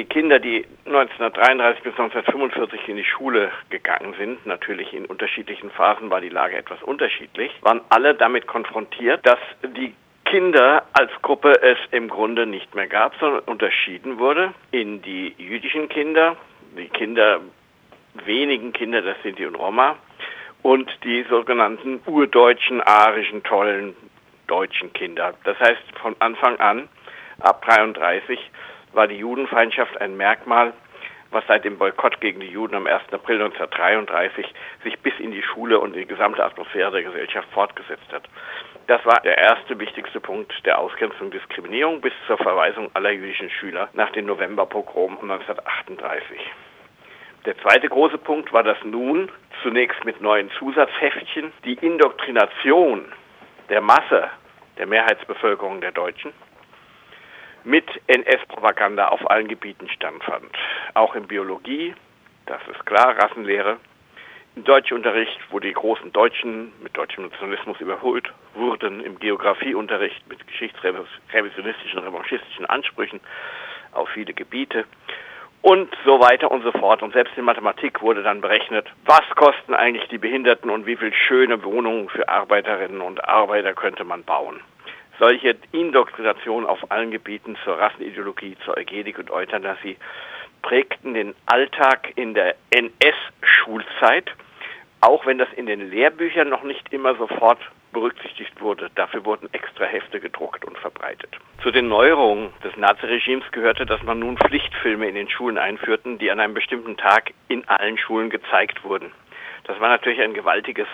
[0.00, 6.08] die Kinder, die 1933 bis 1945 in die Schule gegangen sind, natürlich in unterschiedlichen Phasen
[6.08, 9.38] war die Lage etwas unterschiedlich, waren alle damit konfrontiert, dass
[9.76, 9.92] die
[10.24, 15.90] Kinder als Gruppe es im Grunde nicht mehr gab, sondern unterschieden wurde in die jüdischen
[15.90, 16.36] Kinder,
[16.78, 17.42] die Kinder,
[18.24, 19.96] wenigen Kinder der Sinti und Roma
[20.62, 23.94] und die sogenannten urdeutschen, arischen, tollen
[24.46, 25.34] deutschen Kinder.
[25.44, 26.88] Das heißt, von Anfang an,
[27.40, 28.38] ab 33,
[28.92, 30.72] war die Judenfeindschaft ein Merkmal,
[31.30, 33.12] was seit dem Boykott gegen die Juden am 1.
[33.12, 38.24] April 1933 sich bis in die Schule und die gesamte Atmosphäre der Gesellschaft fortgesetzt hat.
[38.88, 43.50] Das war der erste wichtigste Punkt der Ausgrenzung und Diskriminierung bis zur Verweisung aller jüdischen
[43.50, 46.40] Schüler nach den Novemberpogromen 1938.
[47.46, 49.30] Der zweite große Punkt war, dass nun
[49.62, 53.04] zunächst mit neuen Zusatzheftchen die Indoktrination
[53.68, 54.28] der Masse
[54.76, 56.32] der Mehrheitsbevölkerung der Deutschen
[57.64, 60.50] mit NS-Propaganda auf allen Gebieten stattfand.
[60.94, 61.94] Auch in Biologie,
[62.46, 63.78] das ist klar, Rassenlehre,
[64.56, 72.00] im Deutschunterricht, wo die großen Deutschen mit deutschem Nationalismus überholt wurden, im Geografieunterricht mit geschichtsrevisionistischen,
[72.00, 73.20] revanchistischen Ansprüchen
[73.92, 74.84] auf viele Gebiete
[75.62, 77.02] und so weiter und so fort.
[77.02, 81.12] Und selbst in Mathematik wurde dann berechnet, was kosten eigentlich die Behinderten und wie viele
[81.12, 84.60] schöne Wohnungen für Arbeiterinnen und Arbeiter könnte man bauen.
[85.20, 89.98] Solche Indoktrination auf allen Gebieten zur Rassenideologie, zur Eugenik und Euthanasie
[90.62, 94.30] prägten den Alltag in der NS-Schulzeit,
[95.02, 97.58] auch wenn das in den Lehrbüchern noch nicht immer sofort
[97.92, 98.90] berücksichtigt wurde.
[98.94, 101.36] Dafür wurden extra Hefte gedruckt und verbreitet.
[101.62, 106.30] Zu den Neuerungen des Naziregimes gehörte, dass man nun Pflichtfilme in den Schulen einführten, die
[106.30, 109.12] an einem bestimmten Tag in allen Schulen gezeigt wurden.
[109.64, 110.88] Das war natürlich ein gewaltiges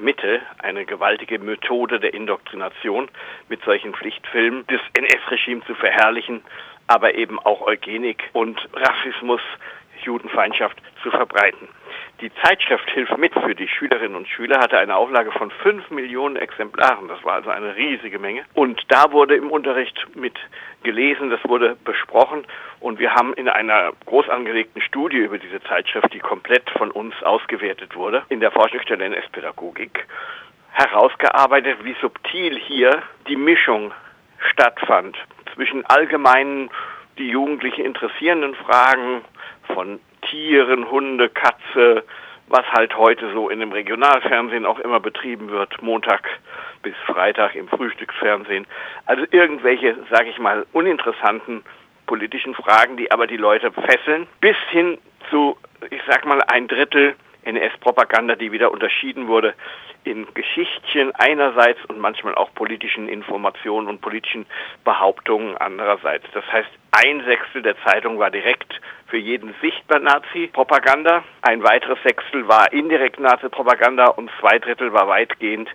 [0.00, 3.08] Mittel, eine gewaltige Methode der Indoktrination,
[3.48, 6.42] mit solchen Pflichtfilmen das NS-Regime zu verherrlichen,
[6.86, 9.40] aber eben auch Eugenik und Rassismus,
[10.02, 11.68] Judenfeindschaft zu verbreiten.
[12.20, 16.36] Die Zeitschrift Hilf mit für die Schülerinnen und Schüler hatte eine Auflage von fünf Millionen
[16.36, 17.08] Exemplaren.
[17.08, 18.44] Das war also eine riesige Menge.
[18.52, 20.38] Und da wurde im Unterricht mit
[20.82, 22.46] gelesen, das wurde besprochen.
[22.78, 27.14] Und wir haben in einer groß angelegten Studie über diese Zeitschrift, die komplett von uns
[27.22, 30.06] ausgewertet wurde, in der Forschungsstelle NS-Pädagogik,
[30.72, 33.92] herausgearbeitet, wie subtil hier die Mischung
[34.50, 35.16] stattfand
[35.54, 36.70] zwischen allgemeinen,
[37.16, 39.22] die Jugendliche interessierenden Fragen
[39.72, 40.00] von
[40.30, 42.04] Tieren, Hunde, Katze,
[42.48, 46.28] was halt heute so in dem Regionalfernsehen auch immer betrieben wird, Montag
[46.82, 48.66] bis Freitag im Frühstücksfernsehen.
[49.06, 51.62] Also irgendwelche, sage ich mal, uninteressanten
[52.06, 54.98] politischen Fragen, die aber die Leute fesseln, bis hin
[55.30, 55.56] zu,
[55.90, 59.54] ich sag mal, ein Drittel NS-Propaganda, die wieder unterschieden wurde
[60.04, 64.46] in Geschichtchen einerseits und manchmal auch politischen Informationen und politischen
[64.84, 66.24] Behauptungen andererseits.
[66.32, 72.48] Das heißt, ein Sechstel der Zeitung war direkt für jeden sichtbar Nazi-Propaganda, ein weiteres Sechstel
[72.48, 75.68] war indirekt Nazi-Propaganda und zwei Drittel war weitgehend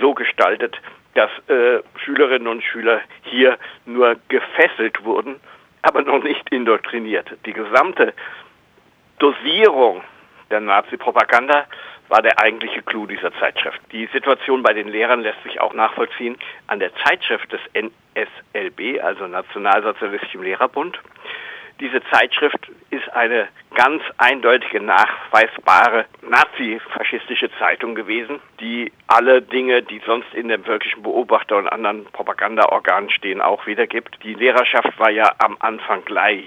[0.00, 0.76] so gestaltet,
[1.14, 5.40] dass äh, Schülerinnen und Schüler hier nur gefesselt wurden,
[5.82, 7.30] aber noch nicht indoktriniert.
[7.46, 8.14] Die gesamte
[9.18, 10.02] Dosierung
[10.52, 11.66] der Nazi-Propaganda
[12.08, 13.80] war der eigentliche Clou dieser Zeitschrift.
[13.90, 16.36] Die Situation bei den Lehrern lässt sich auch nachvollziehen
[16.66, 20.98] an der Zeitschrift des NSLB, also Nationalsozialistischem Lehrerbund.
[21.80, 30.32] Diese Zeitschrift ist eine ganz eindeutige, nachweisbare nazifaschistische Zeitung gewesen, die alle Dinge, die sonst
[30.34, 34.18] in dem wirklichen Beobachter und anderen Propagandaorganen stehen, auch wiedergibt.
[34.22, 36.46] Die Lehrerschaft war ja am Anfang gleich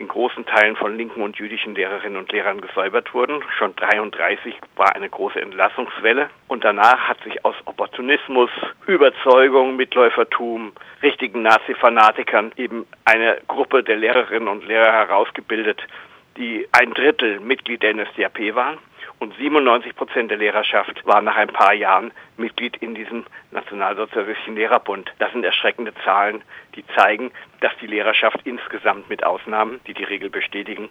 [0.00, 3.42] in großen Teilen von linken und jüdischen Lehrerinnen und Lehrern gesäubert wurden.
[3.58, 8.50] Schon 33 war eine große Entlassungswelle und danach hat sich aus Opportunismus,
[8.86, 10.72] Überzeugung, Mitläufertum,
[11.02, 15.82] richtigen Nazi-Fanatikern eben eine Gruppe der Lehrerinnen und Lehrer herausgebildet,
[16.38, 18.78] die ein Drittel Mitglied der NSDAP waren
[19.20, 25.12] und 97 Prozent der Lehrerschaft waren nach ein paar Jahren Mitglied in diesem Nationalsozialistischen Lehrerbund.
[25.18, 26.42] Das sind erschreckende Zahlen,
[26.74, 27.30] die zeigen,
[27.60, 30.88] dass die Lehrerschaft insgesamt mit Ausnahmen, die die Regel bestätigen,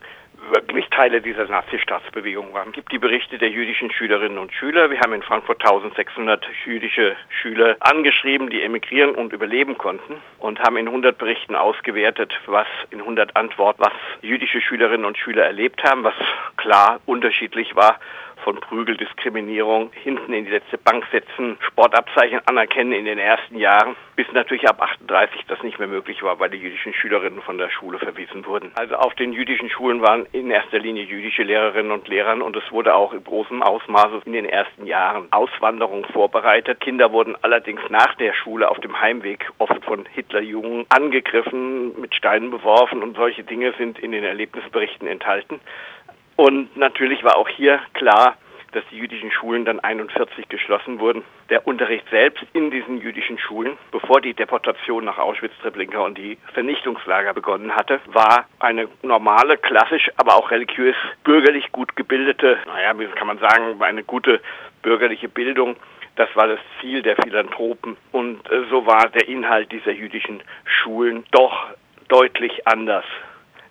[0.51, 2.69] wirklich Teile dieser Nazi-Staatsbewegung waren.
[2.69, 4.89] Es gibt die Berichte der jüdischen Schülerinnen und Schüler.
[4.89, 10.77] Wir haben in Frankfurt 1600 jüdische Schüler angeschrieben, die emigrieren und überleben konnten und haben
[10.77, 16.03] in 100 Berichten ausgewertet, was in 100 Antworten, was jüdische Schülerinnen und Schüler erlebt haben,
[16.03, 16.15] was
[16.57, 17.99] klar unterschiedlich war
[18.43, 24.27] von Prügeldiskriminierung, hinten in die letzte Bank setzen, Sportabzeichen anerkennen in den ersten Jahren, bis
[24.33, 27.99] natürlich ab 38 das nicht mehr möglich war, weil die jüdischen Schülerinnen von der Schule
[27.99, 28.71] verwiesen wurden.
[28.75, 32.71] Also auf den jüdischen Schulen waren in erster Linie jüdische Lehrerinnen und Lehrer und es
[32.71, 36.79] wurde auch in großem Ausmaße in den ersten Jahren Auswanderung vorbereitet.
[36.79, 42.51] Kinder wurden allerdings nach der Schule auf dem Heimweg oft von Hitlerjugend angegriffen, mit Steinen
[42.51, 45.59] beworfen und solche Dinge sind in den Erlebnisberichten enthalten.
[46.39, 48.37] Und natürlich war auch hier klar,
[48.71, 51.21] dass die jüdischen Schulen dann 41 geschlossen wurden.
[51.49, 56.37] Der Unterricht selbst in diesen jüdischen Schulen, bevor die Deportation nach Auschwitz, Treblinka und die
[56.53, 60.95] Vernichtungslager begonnen hatte, war eine normale, klassisch, aber auch religiös,
[61.25, 64.39] bürgerlich gut gebildete, naja, wie kann man sagen, eine gute
[64.81, 65.75] bürgerliche Bildung.
[66.15, 67.97] Das war das Ziel der Philanthropen.
[68.13, 71.65] Und äh, so war der Inhalt dieser jüdischen Schulen doch
[72.07, 73.03] deutlich anders,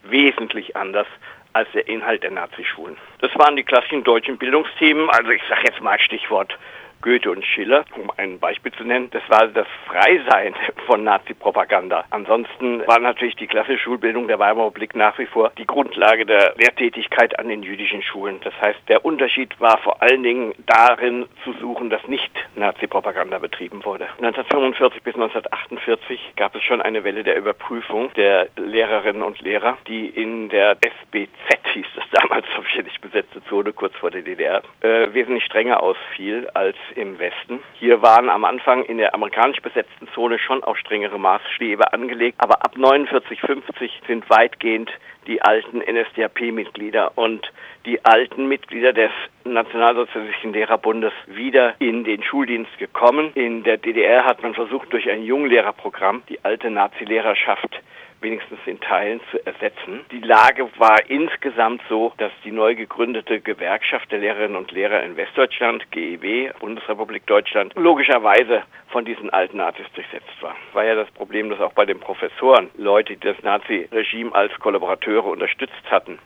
[0.02, 1.06] wesentlich anders
[1.52, 2.96] als der Inhalt der Nazischulen.
[3.20, 6.56] Das waren die klassischen deutschen Bildungsthemen, also ich sage jetzt mal Stichwort
[7.02, 10.54] Goethe und Schiller, um ein Beispiel zu nennen, das war das Freisein
[10.86, 12.04] von Nazi-Propaganda.
[12.10, 16.54] Ansonsten war natürlich die klassische Schulbildung der Weimarer Republik nach wie vor die Grundlage der
[16.56, 18.40] Lehrtätigkeit an den jüdischen Schulen.
[18.42, 23.84] Das heißt, der Unterschied war vor allen Dingen darin zu suchen, dass nicht Nazi-Propaganda betrieben
[23.84, 24.04] wurde.
[24.18, 30.06] 1945 bis 1948 gab es schon eine Welle der Überprüfung der Lehrerinnen und Lehrer, die
[30.06, 35.44] in der SBZ, hieß das damals, sowjetisch besetzte Zone kurz vor der DDR, äh, wesentlich
[35.44, 37.60] strenger ausfiel als im Westen.
[37.74, 42.64] Hier waren am Anfang in der amerikanisch besetzten Zone schon auch strengere Maßstäbe angelegt, aber
[42.64, 44.90] ab 49, 50 sind weitgehend
[45.26, 47.52] die alten NSDAP-Mitglieder und
[47.84, 49.10] die alten Mitglieder des
[49.44, 53.30] Nationalsozialistischen Lehrerbundes wieder in den Schuldienst gekommen.
[53.34, 57.80] In der DDR hat man versucht, durch ein Junglehrerprogramm die alte Nazi-Lehrerschaft
[58.20, 60.04] wenigstens in Teilen zu ersetzen.
[60.10, 65.16] Die Lage war insgesamt so, dass die neu gegründete Gewerkschaft der Lehrerinnen und Lehrer in
[65.16, 70.56] Westdeutschland, GEW, Bundesrepublik Deutschland, logischerweise von diesen alten Nazis durchsetzt war.
[70.72, 75.26] War ja das Problem, dass auch bei den Professoren Leute, die das Nazi-Regime als Kollaborateure
[75.26, 76.18] unterstützt hatten,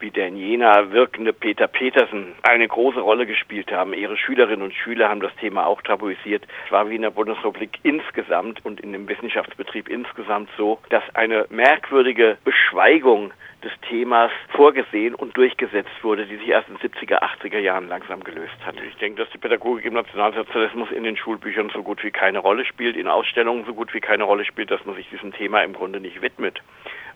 [0.00, 3.94] wie der in Jena wirkende Peter Petersen eine große Rolle gespielt haben.
[3.94, 6.44] Ihre Schülerinnen und Schüler haben das Thema auch tabuisiert.
[6.66, 11.46] Es war wie in der Bundesrepublik insgesamt und in dem Wissenschaftsbetrieb insgesamt so, dass eine
[11.50, 13.32] merkwürdige Beschweigung
[13.64, 18.22] des Themas vorgesehen und durchgesetzt wurde, die sich erst in den 70er, 80er Jahren langsam
[18.22, 18.74] gelöst hat.
[18.86, 22.64] Ich denke, dass die Pädagogik im Nationalsozialismus in den Schulbüchern so gut wie keine Rolle
[22.66, 25.72] spielt, in Ausstellungen so gut wie keine Rolle spielt, dass man sich diesem Thema im
[25.72, 26.60] Grunde nicht widmet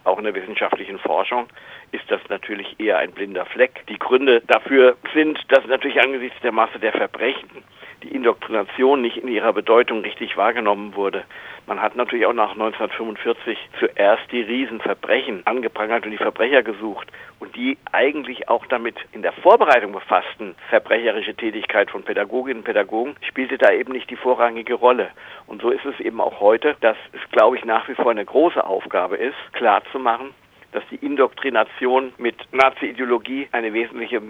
[0.04, 1.46] auch in der wissenschaftlichen Forschung,
[1.92, 3.86] ist das natürlich eher ein blinder Fleck.
[3.88, 7.64] Die Gründe dafür sind, dass natürlich angesichts der Masse der Verbrechen
[8.02, 11.24] die Indoktrination nicht in ihrer Bedeutung richtig wahrgenommen wurde.
[11.66, 17.08] Man hat natürlich auch nach 1945 zuerst die Riesenverbrechen angeprangert und die Verbrecher gesucht
[17.40, 23.16] und die eigentlich auch damit in der Vorbereitung befassten verbrecherische Tätigkeit von Pädagoginnen und Pädagogen
[23.20, 25.10] spielte da eben nicht die vorrangige Rolle.
[25.46, 28.24] Und so ist es eben auch heute, dass es, glaube ich, nach wie vor eine
[28.24, 30.32] große Aufgabe ist, klarzumachen,
[30.72, 34.20] dass die Indoktrination mit Nazi-Ideologie eine wesentliche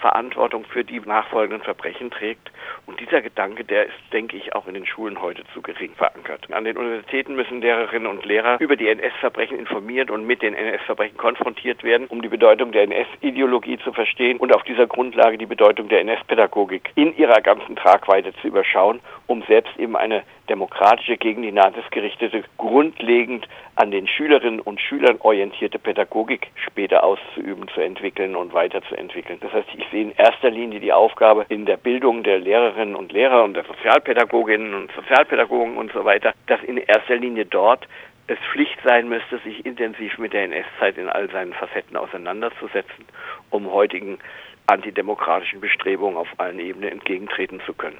[0.00, 2.50] Mitverantwortung für die nachfolgenden Verbrechen trägt.
[2.86, 6.50] Und dieser Gedanke, der ist, denke ich, auch in den Schulen heute zu gering verankert.
[6.52, 11.18] An den Universitäten müssen Lehrerinnen und Lehrer über die NS-Verbrechen informiert und mit den NS-Verbrechen
[11.18, 15.88] konfrontiert werden, um die Bedeutung der NS-Ideologie zu verstehen und auf dieser Grundlage die Bedeutung
[15.88, 21.52] der NS-Pädagogik in ihrer ganzen Tragweite zu überschauen, um selbst eben eine demokratische, gegen die
[21.52, 23.46] Nazis gerichtete, grundlegend
[23.76, 29.38] an den Schülerinnen und Schülern orientierte Pädagogik später auszuüben, zu entwickeln und weiterzuentwickeln.
[29.40, 33.12] Das heißt, ich sehe in erster Linie die Aufgabe in der Bildung der Lehrerinnen und
[33.12, 37.86] Lehrer und der Sozialpädagoginnen und Sozialpädagogen und so weiter, dass in erster Linie dort
[38.26, 43.04] es Pflicht sein müsste, sich intensiv mit der NS-Zeit in all seinen Facetten auseinanderzusetzen,
[43.50, 44.18] um heutigen
[44.66, 47.98] antidemokratischen Bestrebungen auf allen Ebenen entgegentreten zu können.